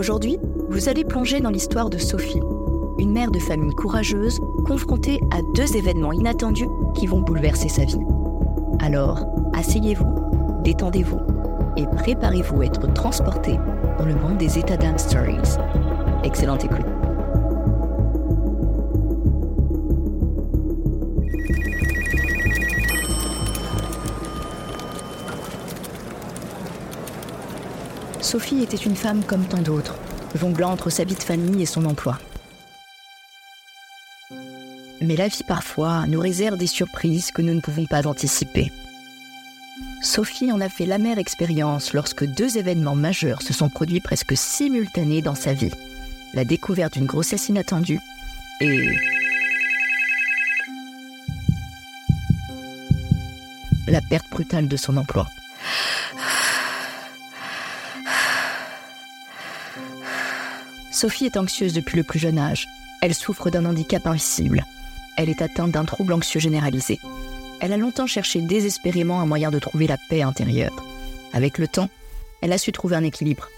Aujourd'hui, 0.00 0.38
vous 0.70 0.88
allez 0.88 1.04
plonger 1.04 1.40
dans 1.40 1.50
l'histoire 1.50 1.90
de 1.90 1.98
Sophie, 1.98 2.40
une 2.98 3.12
mère 3.12 3.30
de 3.30 3.38
famille 3.38 3.74
courageuse 3.74 4.40
confrontée 4.66 5.20
à 5.30 5.42
deux 5.54 5.76
événements 5.76 6.14
inattendus 6.14 6.70
qui 6.94 7.06
vont 7.06 7.20
bouleverser 7.20 7.68
sa 7.68 7.84
vie. 7.84 8.00
Alors, 8.78 9.26
asseyez-vous, 9.52 10.06
détendez-vous 10.64 11.20
et 11.76 11.84
préparez-vous 11.98 12.62
à 12.62 12.64
être 12.64 12.90
transporté 12.94 13.58
dans 13.98 14.06
le 14.06 14.14
monde 14.14 14.38
des 14.38 14.58
états 14.58 14.78
d'âme 14.78 14.96
stories. 14.96 15.58
Excellente 16.24 16.64
écoute. 16.64 16.99
Sophie 28.30 28.62
était 28.62 28.76
une 28.76 28.94
femme 28.94 29.24
comme 29.24 29.44
tant 29.44 29.60
d'autres, 29.60 29.96
jonglant 30.36 30.70
entre 30.70 30.88
sa 30.88 31.02
vie 31.02 31.16
de 31.16 31.22
famille 31.22 31.62
et 31.62 31.66
son 31.66 31.84
emploi. 31.84 32.16
Mais 35.00 35.16
la 35.16 35.26
vie 35.26 35.42
parfois 35.42 36.06
nous 36.06 36.20
réserve 36.20 36.56
des 36.56 36.68
surprises 36.68 37.32
que 37.32 37.42
nous 37.42 37.54
ne 37.54 37.60
pouvons 37.60 37.86
pas 37.86 38.06
anticiper. 38.06 38.70
Sophie 40.00 40.52
en 40.52 40.60
a 40.60 40.68
fait 40.68 40.86
l'amère 40.86 41.18
expérience 41.18 41.92
lorsque 41.92 42.24
deux 42.24 42.56
événements 42.56 42.94
majeurs 42.94 43.42
se 43.42 43.52
sont 43.52 43.68
produits 43.68 43.98
presque 43.98 44.36
simultanés 44.36 45.22
dans 45.22 45.34
sa 45.34 45.52
vie. 45.52 45.72
La 46.32 46.44
découverte 46.44 46.92
d'une 46.92 47.06
grossesse 47.06 47.48
inattendue 47.48 47.98
et 48.60 48.94
la 53.88 54.00
perte 54.00 54.30
brutale 54.30 54.68
de 54.68 54.76
son 54.76 54.98
emploi. 54.98 55.26
Sophie 61.00 61.24
est 61.24 61.38
anxieuse 61.38 61.72
depuis 61.72 61.96
le 61.96 62.02
plus 62.02 62.18
jeune 62.18 62.38
âge. 62.38 62.68
Elle 63.00 63.14
souffre 63.14 63.48
d'un 63.48 63.64
handicap 63.64 64.06
invisible. 64.06 64.66
Elle 65.16 65.30
est 65.30 65.40
atteinte 65.40 65.70
d'un 65.70 65.86
trouble 65.86 66.12
anxieux 66.12 66.40
généralisé. 66.40 67.00
Elle 67.60 67.72
a 67.72 67.78
longtemps 67.78 68.06
cherché 68.06 68.42
désespérément 68.42 69.18
un 69.18 69.24
moyen 69.24 69.50
de 69.50 69.58
trouver 69.58 69.86
la 69.86 69.96
paix 70.10 70.20
intérieure. 70.20 70.76
Avec 71.32 71.56
le 71.56 71.68
temps, 71.68 71.88
elle 72.42 72.52
a 72.52 72.58
su 72.58 72.70
trouver 72.70 72.96
un 72.96 73.02
équilibre 73.02 73.48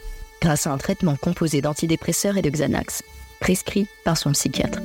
grâce 0.40 0.68
à 0.68 0.72
un 0.72 0.78
traitement 0.78 1.16
composé 1.16 1.60
d'antidépresseurs 1.60 2.36
et 2.36 2.42
de 2.42 2.50
Xanax, 2.50 3.02
prescrit 3.40 3.88
par 4.04 4.16
son 4.16 4.30
psychiatre. 4.30 4.78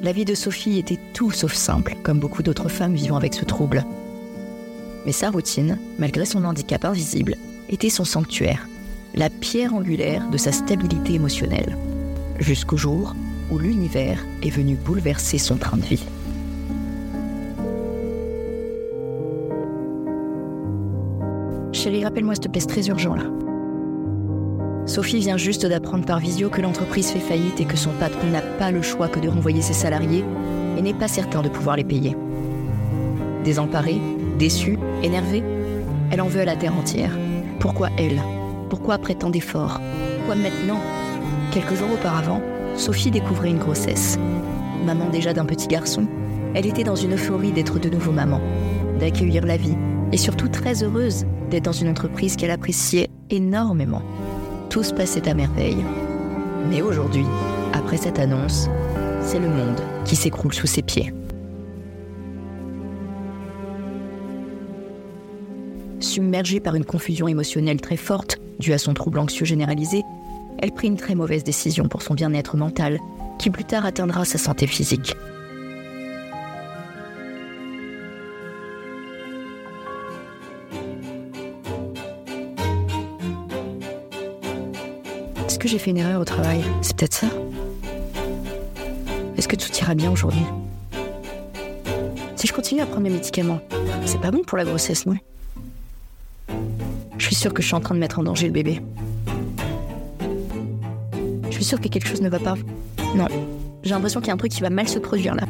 La 0.00 0.12
vie 0.12 0.24
de 0.24 0.34
Sophie 0.34 0.78
était 0.78 1.00
tout 1.12 1.32
sauf 1.32 1.52
simple, 1.52 1.96
comme 2.02 2.18
beaucoup 2.18 2.42
d'autres 2.42 2.70
femmes 2.70 2.94
vivant 2.94 3.18
avec 3.18 3.34
ce 3.34 3.44
trouble. 3.44 3.84
Mais 5.04 5.12
sa 5.12 5.28
routine, 5.28 5.78
malgré 5.98 6.24
son 6.24 6.46
handicap 6.46 6.86
invisible, 6.86 7.36
était 7.68 7.90
son 7.90 8.06
sanctuaire, 8.06 8.66
la 9.14 9.30
pierre 9.30 9.74
angulaire 9.74 10.28
de 10.30 10.36
sa 10.36 10.52
stabilité 10.52 11.14
émotionnelle, 11.14 11.76
jusqu'au 12.38 12.76
jour 12.76 13.14
où 13.50 13.58
l'univers 13.58 14.24
est 14.42 14.50
venu 14.50 14.76
bouleverser 14.76 15.38
son 15.38 15.56
train 15.56 15.76
de 15.76 15.84
vie. 15.84 16.04
Chérie, 21.72 22.04
rappelle-moi 22.04 22.34
s'il 22.34 22.50
te 22.50 22.66
très 22.66 22.88
urgent 22.88 23.14
là. 23.14 23.24
Sophie 24.86 25.18
vient 25.18 25.36
juste 25.36 25.66
d'apprendre 25.66 26.06
par 26.06 26.18
visio 26.18 26.48
que 26.48 26.62
l'entreprise 26.62 27.10
fait 27.10 27.20
faillite 27.20 27.60
et 27.60 27.66
que 27.66 27.76
son 27.76 27.90
patron 28.00 28.26
n'a 28.28 28.40
pas 28.40 28.70
le 28.70 28.82
choix 28.82 29.08
que 29.08 29.20
de 29.20 29.28
renvoyer 29.28 29.60
ses 29.60 29.74
salariés 29.74 30.24
et 30.78 30.82
n'est 30.82 30.94
pas 30.94 31.08
certain 31.08 31.42
de 31.42 31.48
pouvoir 31.48 31.76
les 31.76 31.84
payer. 31.84 32.16
Désemparée, 33.44 34.00
déçue, 34.38 34.78
énervée, 35.02 35.44
elle 36.10 36.22
en 36.22 36.26
veut 36.26 36.40
à 36.40 36.46
la 36.46 36.56
terre 36.56 36.74
entière. 36.74 37.16
Pourquoi 37.60 37.90
elle? 37.98 38.20
Pourquoi 38.68 38.94
après 38.94 39.14
tant 39.14 39.30
d'efforts 39.30 39.80
Pourquoi 40.18 40.36
maintenant? 40.36 40.80
Quelques 41.52 41.74
jours 41.74 41.92
auparavant, 41.92 42.42
Sophie 42.76 43.10
découvrait 43.10 43.50
une 43.50 43.58
grossesse. 43.58 44.18
Maman 44.84 45.08
déjà 45.08 45.32
d'un 45.32 45.44
petit 45.44 45.66
garçon, 45.66 46.06
elle 46.54 46.66
était 46.66 46.84
dans 46.84 46.94
une 46.94 47.14
euphorie 47.14 47.52
d'être 47.52 47.78
de 47.78 47.88
nouveau 47.88 48.12
maman, 48.12 48.40
d'accueillir 49.00 49.44
la 49.44 49.56
vie, 49.56 49.76
et 50.12 50.16
surtout 50.16 50.48
très 50.48 50.82
heureuse 50.82 51.26
d'être 51.50 51.64
dans 51.64 51.72
une 51.72 51.88
entreprise 51.88 52.36
qu'elle 52.36 52.50
appréciait 52.50 53.10
énormément. 53.30 54.02
Tout 54.70 54.82
se 54.82 54.94
passait 54.94 55.28
à 55.28 55.34
merveille. 55.34 55.84
Mais 56.70 56.82
aujourd'hui, 56.82 57.24
après 57.72 57.96
cette 57.96 58.18
annonce, 58.18 58.68
c'est 59.22 59.38
le 59.38 59.48
monde 59.48 59.80
qui 60.04 60.16
s'écroule 60.16 60.54
sous 60.54 60.66
ses 60.66 60.82
pieds. 60.82 61.12
Submergée 66.00 66.60
par 66.60 66.74
une 66.74 66.84
confusion 66.84 67.28
émotionnelle 67.28 67.80
très 67.80 67.96
forte, 67.96 68.38
due 68.58 68.72
à 68.72 68.78
son 68.78 68.94
trouble 68.94 69.18
anxieux 69.18 69.46
généralisé, 69.46 70.02
elle 70.60 70.72
prit 70.72 70.88
une 70.88 70.96
très 70.96 71.14
mauvaise 71.14 71.44
décision 71.44 71.88
pour 71.88 72.02
son 72.02 72.14
bien-être 72.14 72.56
mental, 72.56 72.98
qui 73.38 73.50
plus 73.50 73.64
tard 73.64 73.86
atteindra 73.86 74.24
sa 74.24 74.38
santé 74.38 74.66
physique. 74.66 75.14
Est-ce 85.46 85.58
que 85.58 85.68
j'ai 85.68 85.78
fait 85.78 85.90
une 85.90 85.98
erreur 85.98 86.20
au 86.20 86.24
travail? 86.24 86.62
C'est 86.82 86.96
peut-être 86.96 87.14
ça? 87.14 87.26
Est-ce 89.36 89.48
que 89.48 89.56
tout 89.56 89.72
ira 89.80 89.94
bien 89.94 90.10
aujourd'hui? 90.10 90.44
Si 92.36 92.46
je 92.46 92.52
continue 92.52 92.80
à 92.80 92.86
prendre 92.86 93.02
mes 93.02 93.10
médicaments, 93.10 93.60
c'est 94.04 94.20
pas 94.20 94.30
bon 94.30 94.42
pour 94.44 94.58
la 94.58 94.64
grossesse, 94.64 95.06
non 95.06 95.16
suis 97.34 97.42
sûre 97.42 97.52
que 97.52 97.60
je 97.60 97.66
suis 97.66 97.74
en 97.74 97.80
train 97.80 97.94
de 97.94 98.00
mettre 98.00 98.18
en 98.18 98.22
danger 98.22 98.46
le 98.46 98.52
bébé. 98.52 98.80
Je 101.50 101.54
suis 101.54 101.64
sûre 101.64 101.80
que 101.80 101.88
quelque 101.88 102.08
chose 102.08 102.22
ne 102.22 102.28
va 102.30 102.38
pas. 102.38 102.54
Non. 103.14 103.26
J'ai 103.82 103.90
l'impression 103.90 104.20
qu'il 104.20 104.28
y 104.28 104.30
a 104.30 104.34
un 104.34 104.38
truc 104.38 104.50
qui 104.50 104.62
va 104.62 104.70
mal 104.70 104.88
se 104.88 104.98
produire 104.98 105.34
là. 105.34 105.44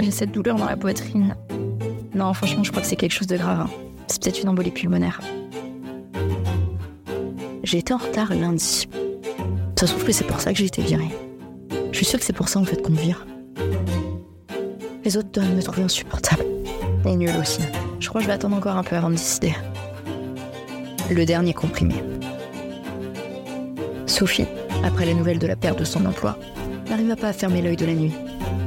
J'ai 0.00 0.10
cette 0.10 0.32
douleur 0.32 0.56
dans 0.56 0.64
la 0.64 0.76
poitrine. 0.76 1.36
Non, 2.14 2.32
franchement, 2.34 2.64
je 2.64 2.70
crois 2.70 2.82
que 2.82 2.88
c'est 2.88 2.96
quelque 2.96 3.12
chose 3.12 3.28
de 3.28 3.36
grave. 3.36 3.60
Hein. 3.60 3.70
C'est 4.08 4.20
peut-être 4.20 4.42
une 4.42 4.48
embolie 4.48 4.72
pulmonaire. 4.72 5.20
J'ai 7.62 7.78
été 7.78 7.94
en 7.94 7.98
retard 7.98 8.34
lundi. 8.34 8.88
Ça 9.78 9.86
se 9.86 9.92
trouve 9.92 10.04
que 10.04 10.12
c'est 10.12 10.26
pour 10.26 10.40
ça 10.40 10.52
que 10.52 10.58
j'ai 10.58 10.66
été 10.66 10.82
virée. 10.82 11.10
Je 11.92 11.96
suis 11.96 12.06
sûre 12.06 12.18
que 12.18 12.24
c'est 12.24 12.32
pour 12.32 12.48
ça 12.48 12.58
en 12.58 12.64
fait 12.64 12.82
qu'on 12.82 12.90
me 12.90 12.98
vire. 12.98 13.26
Les 15.04 15.16
autres 15.16 15.30
doivent 15.30 15.54
me 15.54 15.62
trouver 15.62 15.82
insupportable. 15.82 16.44
Et 17.04 17.14
nul 17.14 17.30
aussi. 17.40 17.62
Je 18.00 18.08
crois 18.08 18.20
que 18.20 18.24
je 18.24 18.28
vais 18.28 18.34
attendre 18.34 18.56
encore 18.56 18.76
un 18.76 18.82
peu 18.82 18.96
avant 18.96 19.10
de 19.10 19.14
décider. 19.14 19.54
Le 21.10 21.24
dernier 21.24 21.52
comprimé. 21.52 21.94
Sophie, 24.06 24.46
après 24.82 25.04
la 25.04 25.14
nouvelle 25.14 25.38
de 25.38 25.46
la 25.46 25.54
perte 25.54 25.78
de 25.78 25.84
son 25.84 26.06
emploi, 26.06 26.38
n'arriva 26.88 27.14
pas 27.14 27.28
à 27.28 27.32
fermer 27.32 27.62
l'œil 27.62 27.76
de 27.76 27.86
la 27.86 27.94
nuit. 27.94 28.12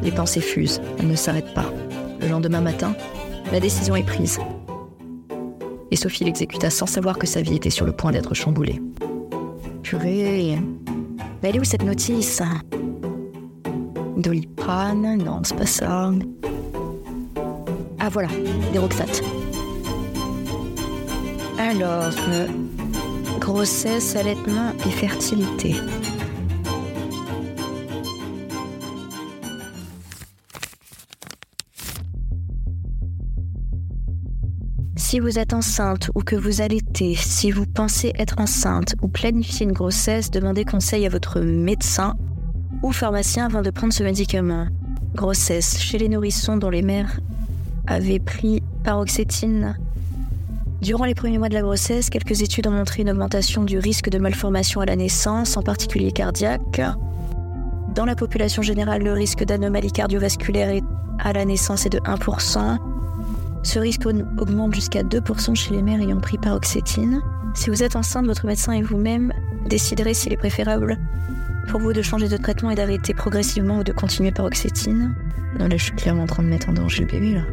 Les 0.03 0.11
pensées 0.11 0.39
fusent, 0.39 0.81
elles 0.99 1.07
ne 1.07 1.15
s'arrêtent 1.15 1.53
pas. 1.53 1.65
Le 2.21 2.27
lendemain 2.27 2.61
matin, 2.61 2.95
la 3.51 3.59
décision 3.59 3.95
est 3.95 4.05
prise. 4.05 4.39
Et 5.91 5.95
Sophie 5.95 6.23
l'exécuta 6.23 6.69
sans 6.69 6.85
savoir 6.85 7.17
que 7.17 7.27
sa 7.27 7.41
vie 7.41 7.55
était 7.55 7.69
sur 7.69 7.85
le 7.85 7.91
point 7.91 8.11
d'être 8.11 8.33
chamboulée. 8.33 8.81
Purée. 9.81 10.57
Mais 11.41 11.49
elle 11.49 11.55
est 11.55 11.59
où 11.59 11.63
cette 11.63 11.83
notice? 11.83 12.41
Doliprane? 14.15 15.17
Non, 15.17 15.41
c'est 15.43 15.57
pas 15.57 15.65
ça. 15.65 16.11
Ah 18.05 18.09
voilà, 18.09 18.27
des 18.73 18.79
Roxates. 18.79 19.23
Alors, 21.57 22.11
euh, 22.27 22.47
grossesse, 23.39 24.17
allaitement 24.17 24.73
et 24.85 24.89
fertilité. 24.89 25.73
Si 34.97 35.21
vous 35.21 35.39
êtes 35.39 35.53
enceinte 35.53 36.11
ou 36.13 36.23
que 36.23 36.35
vous 36.35 36.59
allaitez, 36.59 37.15
si 37.15 37.51
vous 37.51 37.65
pensez 37.65 38.11
être 38.19 38.41
enceinte 38.41 38.95
ou 39.01 39.07
planifiez 39.07 39.65
une 39.65 39.71
grossesse, 39.71 40.29
demandez 40.29 40.65
conseil 40.65 41.05
à 41.05 41.09
votre 41.09 41.39
médecin 41.39 42.15
ou 42.81 42.91
pharmacien 42.91 43.45
avant 43.45 43.61
de 43.61 43.69
prendre 43.69 43.93
ce 43.93 44.03
médicament. 44.03 44.67
Grossesse 45.15 45.79
chez 45.79 45.97
les 45.99 46.09
nourrissons 46.09 46.57
dont 46.57 46.69
les 46.69 46.81
mères 46.81 47.21
avait 47.87 48.19
pris 48.19 48.61
paroxétine. 48.83 49.77
Durant 50.81 51.05
les 51.05 51.15
premiers 51.15 51.37
mois 51.37 51.49
de 51.49 51.53
la 51.53 51.61
grossesse, 51.61 52.09
quelques 52.09 52.41
études 52.41 52.67
ont 52.67 52.71
montré 52.71 53.03
une 53.03 53.09
augmentation 53.09 53.63
du 53.63 53.77
risque 53.79 54.09
de 54.09 54.17
malformation 54.17 54.81
à 54.81 54.85
la 54.85 54.95
naissance, 54.95 55.55
en 55.55 55.61
particulier 55.61 56.11
cardiaque. 56.11 56.81
Dans 57.95 58.05
la 58.05 58.15
population 58.15 58.61
générale, 58.61 59.03
le 59.03 59.13
risque 59.13 59.45
d'anomalie 59.45 59.91
cardiovasculaire 59.91 60.81
à 61.19 61.31
la 61.31 61.45
naissance 61.45 61.85
est 61.85 61.89
de 61.89 61.99
1%. 61.99 62.77
Ce 63.63 63.79
risque 63.79 64.05
augmente 64.05 64.75
jusqu'à 64.75 65.03
2% 65.03 65.55
chez 65.55 65.71
les 65.71 65.81
mères 65.81 66.01
ayant 66.01 66.19
pris 66.19 66.37
paroxétine. 66.37 67.21
Si 67.53 67.69
vous 67.69 67.81
êtes 67.81 67.95
enceinte, 67.95 68.25
votre 68.25 68.45
médecin 68.45 68.73
et 68.73 68.81
vous-même 68.81 69.31
déciderez 69.69 70.13
s'il 70.13 70.33
est 70.33 70.37
préférable 70.37 70.97
pour 71.67 71.79
vous 71.79 71.93
de 71.93 72.01
changer 72.01 72.27
de 72.27 72.37
traitement 72.37 72.69
et 72.69 72.75
d'arrêter 72.75 73.13
progressivement 73.13 73.79
ou 73.79 73.83
de 73.83 73.91
continuer 73.91 74.31
paroxétine. 74.31 75.13
Non, 75.59 75.67
là, 75.67 75.77
je 75.77 75.83
suis 75.83 75.93
clairement 75.93 76.23
en 76.23 76.27
train 76.27 76.43
de 76.43 76.47
mettre 76.47 76.69
en 76.69 76.73
danger 76.73 77.01
le 77.01 77.07
bébé, 77.07 77.33
là. 77.33 77.43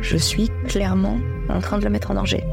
Je 0.00 0.16
suis 0.16 0.50
clairement 0.66 1.18
en 1.48 1.60
train 1.60 1.78
de 1.78 1.84
le 1.84 1.90
mettre 1.90 2.10
en 2.10 2.14
danger. 2.14 2.44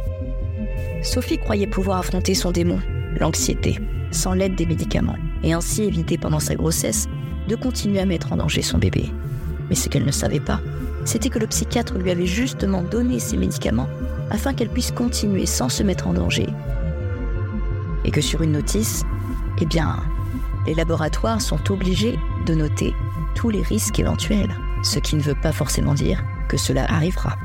Sophie 1.03 1.37
croyait 1.37 1.67
pouvoir 1.67 1.99
affronter 1.99 2.33
son 2.33 2.51
démon, 2.51 2.79
l'anxiété, 3.19 3.79
sans 4.11 4.33
l'aide 4.33 4.55
des 4.55 4.65
médicaments, 4.65 5.17
et 5.43 5.53
ainsi 5.53 5.83
éviter 5.83 6.17
pendant 6.17 6.39
sa 6.39 6.55
grossesse 6.55 7.07
de 7.47 7.55
continuer 7.55 7.99
à 7.99 8.05
mettre 8.05 8.31
en 8.31 8.37
danger 8.37 8.61
son 8.61 8.77
bébé. 8.77 9.11
Mais 9.69 9.75
ce 9.75 9.89
qu'elle 9.89 10.05
ne 10.05 10.11
savait 10.11 10.39
pas, 10.39 10.61
c'était 11.05 11.29
que 11.29 11.39
le 11.39 11.47
psychiatre 11.47 11.97
lui 11.97 12.11
avait 12.11 12.25
justement 12.25 12.83
donné 12.83 13.19
ces 13.19 13.37
médicaments 13.37 13.89
afin 14.29 14.53
qu'elle 14.53 14.69
puisse 14.69 14.91
continuer 14.91 15.45
sans 15.45 15.69
se 15.69 15.83
mettre 15.83 16.07
en 16.07 16.13
danger. 16.13 16.47
Et 18.03 18.11
que 18.11 18.21
sur 18.21 18.41
une 18.41 18.53
notice, 18.53 19.03
eh 19.59 19.65
bien, 19.65 19.97
les 20.65 20.73
laboratoires 20.73 21.41
sont 21.41 21.71
obligés 21.71 22.17
de 22.45 22.55
noter 22.55 22.93
tous 23.35 23.49
les 23.49 23.61
risques 23.61 23.99
éventuels, 23.99 24.55
ce 24.83 24.99
qui 24.99 25.15
ne 25.15 25.21
veut 25.21 25.39
pas 25.39 25.51
forcément 25.51 25.93
dire 25.93 26.23
que 26.47 26.57
cela 26.57 26.85
arrivera. 26.85 27.35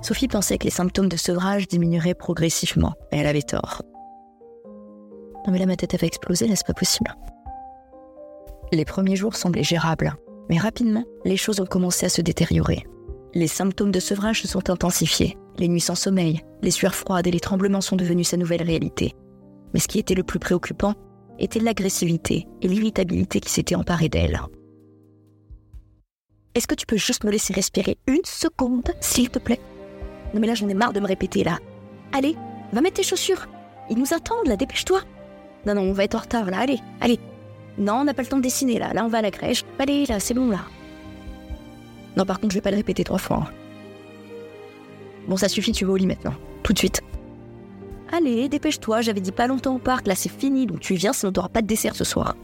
Sophie 0.00 0.28
pensait 0.28 0.58
que 0.58 0.64
les 0.64 0.70
symptômes 0.70 1.08
de 1.08 1.16
sevrage 1.16 1.68
diminueraient 1.68 2.14
progressivement, 2.14 2.94
et 3.12 3.18
elle 3.18 3.26
avait 3.26 3.42
tort. 3.42 3.82
Non 5.46 5.52
mais 5.52 5.58
là 5.58 5.66
ma 5.66 5.76
tête 5.76 5.94
avait 5.94 6.06
explosé, 6.08 6.48
là 6.48 6.56
c'est 6.56 6.66
pas 6.66 6.74
possible? 6.74 7.14
Les 8.72 8.84
premiers 8.84 9.16
jours 9.16 9.36
semblaient 9.36 9.62
gérables, 9.62 10.14
mais 10.48 10.58
rapidement, 10.58 11.04
les 11.24 11.36
choses 11.36 11.60
ont 11.60 11.66
commencé 11.66 12.06
à 12.06 12.08
se 12.08 12.20
détériorer. 12.20 12.84
Les 13.34 13.46
symptômes 13.46 13.92
de 13.92 14.00
sevrage 14.00 14.42
se 14.42 14.48
sont 14.48 14.68
intensifiés, 14.68 15.38
les 15.56 15.66
nuits 15.66 15.80
sans 15.80 15.94
sommeil, 15.94 16.42
les 16.60 16.70
sueurs 16.70 16.94
froides 16.94 17.26
et 17.26 17.30
les 17.30 17.40
tremblements 17.40 17.80
sont 17.80 17.96
devenus 17.96 18.28
sa 18.28 18.36
nouvelle 18.36 18.62
réalité. 18.62 19.14
Mais 19.72 19.80
ce 19.80 19.88
qui 19.88 19.98
était 19.98 20.14
le 20.14 20.22
plus 20.22 20.38
préoccupant 20.38 20.94
était 21.38 21.60
l'agressivité 21.60 22.46
et 22.60 22.68
l'irritabilité 22.68 23.40
qui 23.40 23.50
s'étaient 23.50 23.74
emparées 23.74 24.10
d'elle. 24.10 24.38
Est-ce 26.54 26.66
que 26.66 26.74
tu 26.74 26.84
peux 26.84 26.98
juste 26.98 27.24
me 27.24 27.30
laisser 27.30 27.54
respirer 27.54 27.96
une 28.06 28.24
seconde, 28.24 28.90
s'il 29.00 29.30
te 29.30 29.38
plaît? 29.38 29.60
Non 30.34 30.40
mais 30.40 30.46
là 30.46 30.54
j'en 30.54 30.68
ai 30.68 30.74
marre 30.74 30.92
de 30.92 31.00
me 31.00 31.06
répéter 31.06 31.42
là. 31.42 31.58
Allez, 32.12 32.36
va 32.74 32.82
mettre 32.82 32.96
tes 32.96 33.02
chaussures. 33.02 33.48
Ils 33.88 33.96
nous 33.96 34.12
attendent 34.12 34.46
là, 34.46 34.56
dépêche-toi. 34.56 35.00
Non, 35.64 35.74
non, 35.74 35.82
on 35.82 35.92
va 35.94 36.04
être 36.04 36.16
en 36.16 36.20
retard 36.20 36.50
là, 36.50 36.58
allez, 36.58 36.80
allez. 37.00 37.18
Non, 37.78 38.00
on 38.00 38.04
n'a 38.04 38.12
pas 38.12 38.22
le 38.22 38.28
temps 38.28 38.36
de 38.36 38.42
dessiner 38.42 38.78
là, 38.78 38.92
là 38.92 39.06
on 39.06 39.08
va 39.08 39.18
à 39.18 39.22
la 39.22 39.30
crèche. 39.30 39.64
Allez, 39.78 40.04
là, 40.04 40.20
c'est 40.20 40.34
bon 40.34 40.50
là. 40.50 40.66
Non, 42.16 42.24
par 42.24 42.40
contre, 42.40 42.52
je 42.52 42.58
vais 42.58 42.62
pas 42.62 42.70
le 42.70 42.76
répéter 42.76 43.04
trois 43.04 43.18
fois. 43.18 43.44
Hein. 43.48 43.52
Bon, 45.28 45.36
ça 45.36 45.48
suffit, 45.48 45.72
tu 45.72 45.84
vas 45.84 45.92
au 45.92 45.96
lit 45.96 46.06
maintenant. 46.06 46.34
Tout 46.62 46.72
de 46.72 46.78
suite. 46.78 47.00
Allez, 48.12 48.48
dépêche-toi, 48.48 49.00
j'avais 49.00 49.20
dit 49.20 49.32
pas 49.32 49.46
longtemps 49.46 49.74
au 49.74 49.78
parc, 49.78 50.06
là 50.06 50.14
c'est 50.14 50.28
fini, 50.30 50.66
donc 50.66 50.80
tu 50.80 50.94
viens, 50.94 51.14
sinon 51.14 51.32
t'auras 51.32 51.48
pas 51.48 51.62
de 51.62 51.66
dessert 51.66 51.94
ce 51.94 52.04
soir. 52.04 52.36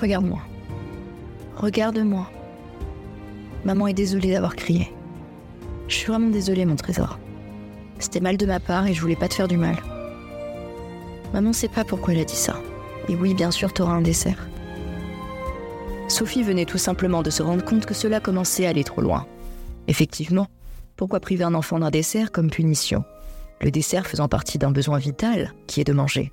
Regarde-moi. 0.00 0.40
Regarde-moi. 1.56 2.30
Maman 3.64 3.88
est 3.88 3.94
désolée 3.94 4.32
d'avoir 4.32 4.54
crié. 4.54 4.92
Je 5.88 5.96
suis 5.96 6.06
vraiment 6.06 6.28
désolée, 6.28 6.66
mon 6.66 6.76
trésor. 6.76 7.18
C'était 7.98 8.20
mal 8.20 8.36
de 8.36 8.46
ma 8.46 8.60
part 8.60 8.86
et 8.86 8.94
je 8.94 9.00
voulais 9.00 9.16
pas 9.16 9.28
te 9.28 9.34
faire 9.34 9.48
du 9.48 9.56
mal. 9.56 9.76
Maman 11.32 11.52
sait 11.52 11.68
pas 11.68 11.84
pourquoi 11.84 12.12
elle 12.14 12.20
a 12.20 12.24
dit 12.24 12.36
ça. 12.36 12.54
Et 13.08 13.16
oui, 13.16 13.34
bien 13.34 13.50
sûr, 13.50 13.72
t'auras 13.72 13.94
un 13.94 14.00
dessert. 14.00 14.48
Sophie 16.08 16.42
venait 16.42 16.64
tout 16.64 16.78
simplement 16.78 17.22
de 17.22 17.30
se 17.30 17.42
rendre 17.42 17.64
compte 17.64 17.86
que 17.86 17.94
cela 17.94 18.20
commençait 18.20 18.66
à 18.66 18.70
aller 18.70 18.84
trop 18.84 19.00
loin. 19.00 19.26
Effectivement, 19.88 20.46
pourquoi 20.96 21.20
priver 21.20 21.44
un 21.44 21.54
enfant 21.54 21.78
d'un 21.78 21.90
dessert 21.90 22.30
comme 22.30 22.50
punition? 22.50 23.04
Le 23.60 23.70
dessert 23.70 24.06
faisant 24.06 24.28
partie 24.28 24.58
d'un 24.58 24.70
besoin 24.70 24.98
vital, 24.98 25.52
qui 25.66 25.80
est 25.80 25.84
de 25.84 25.92
manger. 25.92 26.32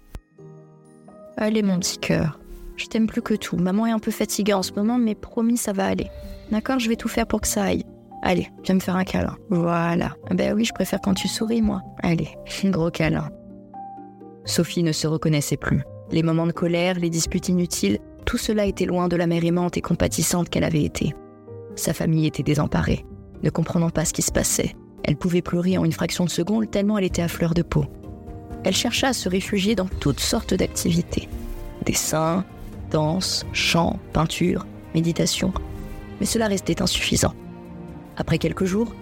Allez 1.37 1.63
mon 1.63 1.79
petit 1.79 1.97
cœur, 1.97 2.39
je 2.81 2.87
t'aime 2.87 3.07
plus 3.07 3.21
que 3.21 3.33
tout. 3.33 3.57
Maman 3.57 3.85
est 3.85 3.91
un 3.91 3.99
peu 3.99 4.11
fatiguée 4.11 4.53
en 4.53 4.63
ce 4.63 4.73
moment, 4.73 4.97
mais 4.97 5.15
promis, 5.15 5.57
ça 5.57 5.71
va 5.71 5.85
aller. 5.85 6.07
D'accord, 6.51 6.79
je 6.79 6.89
vais 6.89 6.95
tout 6.95 7.07
faire 7.07 7.27
pour 7.27 7.41
que 7.41 7.47
ça 7.47 7.63
aille. 7.63 7.85
Allez, 8.23 8.49
viens 8.63 8.75
me 8.75 8.79
faire 8.79 8.95
un 8.95 9.03
câlin. 9.03 9.35
Voilà. 9.49 10.15
Ben 10.31 10.53
oui, 10.53 10.65
je 10.65 10.73
préfère 10.73 10.99
quand 11.01 11.13
tu 11.13 11.27
souris, 11.27 11.61
moi. 11.61 11.81
Allez, 12.03 12.29
gros 12.65 12.91
câlin. 12.91 13.29
Sophie 14.45 14.83
ne 14.83 14.91
se 14.91 15.07
reconnaissait 15.07 15.57
plus. 15.57 15.83
Les 16.11 16.23
moments 16.23 16.47
de 16.47 16.51
colère, 16.51 16.99
les 16.99 17.09
disputes 17.09 17.47
inutiles, 17.47 17.99
tout 18.25 18.37
cela 18.37 18.65
était 18.65 18.85
loin 18.85 19.07
de 19.07 19.15
la 19.15 19.27
mère 19.27 19.45
aimante 19.45 19.77
et 19.77 19.81
compatissante 19.81 20.49
qu'elle 20.49 20.65
avait 20.65 20.83
été. 20.83 21.15
Sa 21.75 21.93
famille 21.93 22.27
était 22.27 22.43
désemparée, 22.43 23.05
ne 23.43 23.49
comprenant 23.49 23.89
pas 23.89 24.03
ce 24.03 24.13
qui 24.13 24.21
se 24.21 24.31
passait. 24.31 24.75
Elle 25.03 25.15
pouvait 25.15 25.41
pleurer 25.41 25.77
en 25.77 25.85
une 25.85 25.93
fraction 25.93 26.25
de 26.25 26.29
seconde 26.29 26.69
tellement 26.69 26.97
elle 26.97 27.05
était 27.05 27.21
à 27.21 27.29
fleur 27.29 27.53
de 27.53 27.61
peau. 27.61 27.85
Elle 28.63 28.75
chercha 28.75 29.07
à 29.07 29.13
se 29.13 29.29
réfugier 29.29 29.73
dans 29.73 29.87
toutes 29.87 30.19
sortes 30.19 30.53
d'activités. 30.53 31.29
Dessin, 31.85 32.43
danse, 32.91 33.45
chant, 33.53 33.97
peinture, 34.11 34.67
méditation. 34.93 35.53
Mais 36.19 36.25
cela 36.25 36.47
restait 36.47 36.81
insuffisant. 36.81 37.33
Après 38.17 38.37
quelques 38.37 38.65
jours, 38.65 38.93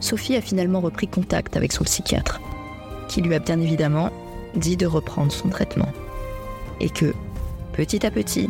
Sophie 0.00 0.36
a 0.36 0.42
finalement 0.42 0.80
repris 0.80 1.08
contact 1.08 1.56
avec 1.56 1.72
son 1.72 1.84
psychiatre, 1.84 2.40
qui 3.08 3.22
lui 3.22 3.34
a 3.34 3.40
bien 3.40 3.58
évidemment 3.58 4.10
dit 4.54 4.76
de 4.76 4.86
reprendre 4.86 5.32
son 5.32 5.48
traitement. 5.48 5.88
Et 6.80 6.90
que, 6.90 7.12
petit 7.72 8.04
à 8.06 8.10
petit, 8.10 8.48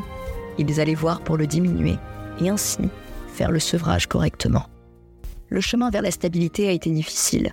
ils 0.59 0.81
allaient 0.81 0.95
voir 0.95 1.21
pour 1.21 1.37
le 1.37 1.47
diminuer 1.47 1.97
et 2.41 2.49
ainsi 2.49 2.79
faire 3.33 3.51
le 3.51 3.61
sevrage 3.61 4.07
correctement. 4.07 4.67
Le 5.49 5.61
chemin 5.61 5.91
vers 5.91 6.03
la 6.03 6.11
stabilité 6.11 6.69
a 6.69 6.73
été 6.73 6.91
difficile, 6.91 7.53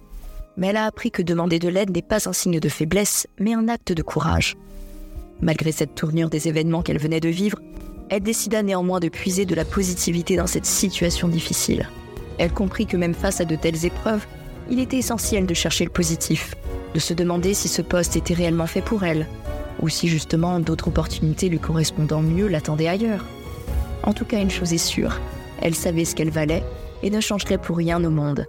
mais 0.58 0.68
elle 0.68 0.78
a 0.78 0.86
appris 0.86 1.12
que 1.12 1.22
demander 1.22 1.60
de 1.60 1.70
l'aide 1.70 1.96
n'est 1.96 2.02
pas 2.02 2.28
un 2.28 2.34
signe 2.34 2.60
de 2.60 2.70
faiblesse, 2.70 3.28
mais 3.40 3.54
un 3.54 3.68
acte 3.68 3.94
de 3.94 4.02
courage. 4.02 4.58
Malgré 5.42 5.72
cette 5.72 5.96
tournure 5.96 6.30
des 6.30 6.48
événements 6.48 6.82
qu'elle 6.82 7.00
venait 7.00 7.20
de 7.20 7.30
vivre, 7.30 7.60
elle 8.10 8.24
décida 8.24 8.64
néanmoins 8.64 9.00
de 9.00 9.10
puiser 9.10 9.46
de 9.46 9.56
la 9.56 9.66
positivité 9.66 10.38
dans 10.38 10.48
cette 10.48 10.66
situation 10.66 11.28
difficile. 11.28 11.90
Elle 12.38 12.52
comprit 12.52 12.86
que 12.86 12.98
même 12.98 13.14
face 13.14 13.42
à 13.42 13.46
de 13.46 13.56
telles 13.56 13.86
épreuves, 13.86 14.26
il 14.70 14.80
était 14.80 14.98
essentiel 14.98 15.46
de 15.46 15.54
chercher 15.54 15.86
le 15.86 15.92
positif, 15.92 16.56
de 16.94 17.00
se 17.00 17.14
demander 17.14 17.54
si 17.54 17.68
ce 17.68 17.82
poste 17.82 18.16
était 18.16 18.34
réellement 18.34 18.68
fait 18.68 18.82
pour 18.82 19.04
elle, 19.04 19.28
ou 19.86 19.90
si 19.90 20.08
justement 20.08 20.60
d'autres 20.60 20.88
opportunités 20.88 21.48
lui 21.48 21.60
correspondant 21.60 22.24
mieux 22.24 22.48
l'attendaient 22.48 22.88
ailleurs. 22.88 23.24
En 24.02 24.14
tout 24.14 24.26
cas, 24.26 24.42
une 24.42 24.50
chose 24.50 24.74
est 24.74 24.80
sûre, 24.80 25.22
elle 25.62 25.76
savait 25.76 26.06
ce 26.06 26.16
qu'elle 26.16 26.32
valait 26.32 26.64
et 27.04 27.12
ne 27.12 27.22
changerait 27.22 27.60
pour 27.60 27.78
rien 27.78 28.04
au 28.04 28.10
monde, 28.10 28.48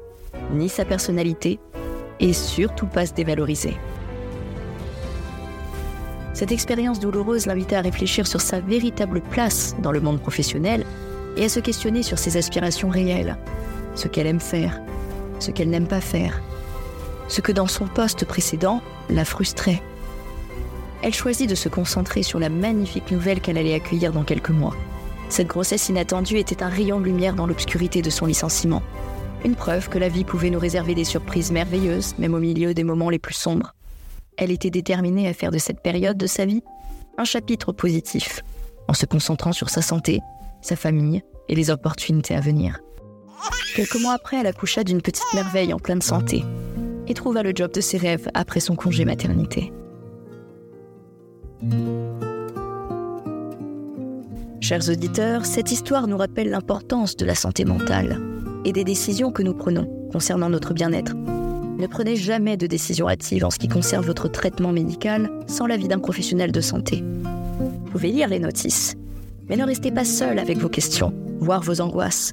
ni 0.54 0.70
sa 0.70 0.86
personnalité, 0.86 1.58
et 2.20 2.32
surtout 2.32 2.86
pas 2.86 3.04
se 3.04 3.12
dévaloriser. 3.12 3.76
Cette 6.32 6.52
expérience 6.52 7.00
douloureuse 7.00 7.44
l'invitait 7.44 7.76
à 7.76 7.82
réfléchir 7.82 8.26
sur 8.26 8.40
sa 8.40 8.60
véritable 8.60 9.20
place 9.20 9.76
dans 9.82 9.92
le 9.92 10.00
monde 10.00 10.20
professionnel 10.20 10.86
et 11.36 11.44
à 11.44 11.48
se 11.50 11.60
questionner 11.60 12.02
sur 12.02 12.18
ses 12.18 12.38
aspirations 12.38 12.88
réelles, 12.88 13.36
ce 13.94 14.08
qu'elle 14.08 14.26
aime 14.26 14.40
faire, 14.40 14.80
ce 15.38 15.50
qu'elle 15.50 15.68
n'aime 15.68 15.86
pas 15.86 16.00
faire, 16.00 16.40
ce 17.28 17.42
que 17.42 17.52
dans 17.52 17.66
son 17.66 17.86
poste 17.86 18.24
précédent 18.24 18.80
la 19.10 19.26
frustrait 19.26 19.82
elle 21.02 21.14
choisit 21.14 21.48
de 21.48 21.54
se 21.54 21.68
concentrer 21.68 22.22
sur 22.22 22.38
la 22.38 22.48
magnifique 22.48 23.10
nouvelle 23.10 23.40
qu'elle 23.40 23.58
allait 23.58 23.74
accueillir 23.74 24.12
dans 24.12 24.24
quelques 24.24 24.50
mois. 24.50 24.74
Cette 25.28 25.48
grossesse 25.48 25.88
inattendue 25.88 26.38
était 26.38 26.62
un 26.62 26.68
rayon 26.68 27.00
de 27.00 27.04
lumière 27.04 27.34
dans 27.34 27.46
l'obscurité 27.46 28.02
de 28.02 28.10
son 28.10 28.26
licenciement. 28.26 28.82
Une 29.44 29.54
preuve 29.54 29.88
que 29.88 29.98
la 29.98 30.08
vie 30.08 30.24
pouvait 30.24 30.50
nous 30.50 30.58
réserver 30.58 30.94
des 30.94 31.04
surprises 31.04 31.52
merveilleuses, 31.52 32.14
même 32.18 32.34
au 32.34 32.38
milieu 32.38 32.74
des 32.74 32.84
moments 32.84 33.10
les 33.10 33.18
plus 33.18 33.34
sombres. 33.34 33.74
Elle 34.36 34.50
était 34.50 34.70
déterminée 34.70 35.28
à 35.28 35.34
faire 35.34 35.50
de 35.50 35.58
cette 35.58 35.80
période 35.80 36.16
de 36.16 36.26
sa 36.26 36.46
vie 36.46 36.62
un 37.18 37.24
chapitre 37.24 37.72
positif, 37.72 38.42
en 38.88 38.94
se 38.94 39.06
concentrant 39.06 39.52
sur 39.52 39.70
sa 39.70 39.82
santé, 39.82 40.20
sa 40.60 40.76
famille 40.76 41.22
et 41.48 41.54
les 41.54 41.70
opportunités 41.70 42.34
à 42.34 42.40
venir. 42.40 42.80
Quelques 43.74 44.00
mois 44.00 44.14
après, 44.14 44.38
elle 44.38 44.46
accoucha 44.46 44.84
d'une 44.84 45.02
petite 45.02 45.34
merveille 45.34 45.72
en 45.72 45.78
pleine 45.78 46.02
santé 46.02 46.44
et 47.06 47.14
trouva 47.14 47.42
le 47.42 47.52
job 47.54 47.72
de 47.72 47.80
ses 47.80 47.98
rêves 47.98 48.28
après 48.34 48.60
son 48.60 48.74
congé 48.74 49.04
maternité. 49.04 49.72
Chers 54.60 54.88
auditeurs, 54.88 55.46
cette 55.46 55.70
histoire 55.70 56.08
nous 56.08 56.16
rappelle 56.16 56.50
l'importance 56.50 57.16
de 57.16 57.24
la 57.24 57.34
santé 57.34 57.64
mentale 57.64 58.20
et 58.64 58.72
des 58.72 58.84
décisions 58.84 59.30
que 59.30 59.42
nous 59.42 59.54
prenons 59.54 59.86
concernant 60.10 60.50
notre 60.50 60.74
bien-être. 60.74 61.14
Ne 61.14 61.86
prenez 61.86 62.16
jamais 62.16 62.56
de 62.56 62.66
décision 62.66 63.08
hâtive 63.08 63.44
en 63.44 63.50
ce 63.50 63.58
qui 63.58 63.68
concerne 63.68 64.04
votre 64.04 64.28
traitement 64.28 64.72
médical 64.72 65.30
sans 65.46 65.66
l'avis 65.66 65.88
d'un 65.88 65.98
professionnel 65.98 66.50
de 66.50 66.60
santé. 66.60 67.04
Vous 67.60 67.90
pouvez 67.92 68.10
lire 68.10 68.28
les 68.28 68.38
notices, 68.38 68.94
mais 69.48 69.56
ne 69.56 69.64
restez 69.64 69.92
pas 69.92 70.04
seul 70.04 70.38
avec 70.38 70.58
vos 70.58 70.68
questions, 70.68 71.12
voire 71.38 71.62
vos 71.62 71.80
angoisses. 71.80 72.32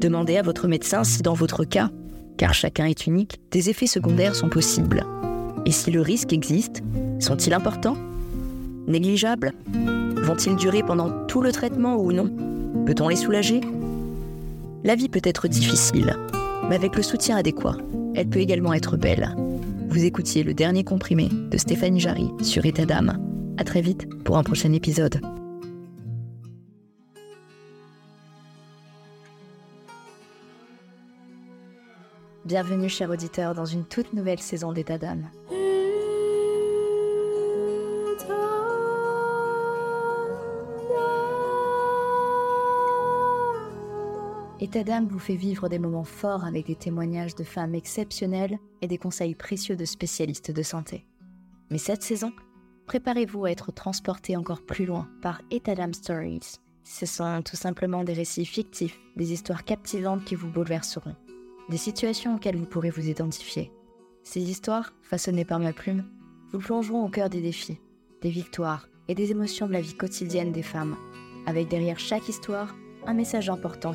Demandez 0.00 0.36
à 0.36 0.42
votre 0.42 0.68
médecin 0.68 1.04
si 1.04 1.22
dans 1.22 1.34
votre 1.34 1.64
cas, 1.64 1.90
car 2.36 2.54
chacun 2.54 2.86
est 2.86 3.06
unique, 3.06 3.40
des 3.50 3.70
effets 3.70 3.86
secondaires 3.86 4.34
sont 4.34 4.48
possibles. 4.48 5.06
Et 5.64 5.70
si 5.70 5.90
le 5.90 6.00
risque 6.00 6.32
existe, 6.32 6.82
sont-ils 7.20 7.54
importants? 7.54 7.96
Négligeables? 8.86 9.52
Vont-ils 10.22 10.56
durer 10.56 10.82
pendant 10.82 11.26
tout 11.26 11.40
le 11.40 11.52
traitement 11.52 11.96
ou 11.96 12.12
non? 12.12 12.30
Peut-on 12.86 13.08
les 13.08 13.16
soulager? 13.16 13.60
La 14.84 14.94
vie 14.94 15.08
peut 15.08 15.20
être 15.24 15.46
difficile, 15.48 16.16
mais 16.68 16.74
avec 16.74 16.96
le 16.96 17.02
soutien 17.02 17.36
adéquat, 17.36 17.76
elle 18.14 18.28
peut 18.28 18.40
également 18.40 18.72
être 18.72 18.96
belle. 18.96 19.34
Vous 19.88 20.04
écoutiez 20.04 20.42
le 20.42 20.54
dernier 20.54 20.84
comprimé 20.84 21.28
de 21.28 21.56
Stéphanie 21.58 22.00
Jarry 22.00 22.30
sur 22.42 22.64
État 22.64 22.86
d'âme. 22.86 23.18
À 23.58 23.64
très 23.64 23.82
vite 23.82 24.08
pour 24.24 24.38
un 24.38 24.42
prochain 24.42 24.72
épisode. 24.72 25.20
Bienvenue, 32.44 32.88
chers 32.88 33.10
auditeurs, 33.10 33.54
dans 33.54 33.64
une 33.64 33.84
toute 33.84 34.12
nouvelle 34.14 34.40
saison 34.40 34.72
d'État 34.72 34.98
d'âme. 34.98 35.28
État 44.62 45.00
vous 45.00 45.18
fait 45.18 45.34
vivre 45.34 45.68
des 45.68 45.80
moments 45.80 46.04
forts 46.04 46.44
avec 46.44 46.68
des 46.68 46.76
témoignages 46.76 47.34
de 47.34 47.42
femmes 47.42 47.74
exceptionnelles 47.74 48.60
et 48.80 48.86
des 48.86 48.96
conseils 48.96 49.34
précieux 49.34 49.74
de 49.74 49.84
spécialistes 49.84 50.52
de 50.52 50.62
santé. 50.62 51.04
Mais 51.72 51.78
cette 51.78 52.04
saison, 52.04 52.32
préparez-vous 52.86 53.44
à 53.44 53.50
être 53.50 53.72
transporté 53.72 54.36
encore 54.36 54.62
plus 54.62 54.86
loin 54.86 55.08
par 55.20 55.42
État 55.50 55.74
Stories. 55.92 56.60
Ce 56.84 57.06
sont 57.06 57.42
tout 57.42 57.56
simplement 57.56 58.04
des 58.04 58.12
récits 58.12 58.46
fictifs, 58.46 59.00
des 59.16 59.32
histoires 59.32 59.64
captivantes 59.64 60.24
qui 60.24 60.36
vous 60.36 60.48
bouleverseront 60.48 61.16
des 61.68 61.76
situations 61.76 62.36
auxquelles 62.36 62.56
vous 62.56 62.66
pourrez 62.66 62.90
vous 62.90 63.08
identifier. 63.08 63.72
Ces 64.22 64.42
histoires, 64.42 64.92
façonnées 65.02 65.44
par 65.44 65.58
ma 65.58 65.72
plume, 65.72 66.04
vous 66.52 66.60
plongeront 66.60 67.04
au 67.04 67.08
cœur 67.08 67.30
des 67.30 67.40
défis, 67.40 67.80
des 68.20 68.30
victoires 68.30 68.86
et 69.08 69.16
des 69.16 69.32
émotions 69.32 69.66
de 69.66 69.72
la 69.72 69.80
vie 69.80 69.96
quotidienne 69.96 70.52
des 70.52 70.62
femmes, 70.62 70.96
avec 71.46 71.66
derrière 71.66 71.98
chaque 71.98 72.28
histoire 72.28 72.76
un 73.06 73.14
message 73.14 73.50
important. 73.50 73.94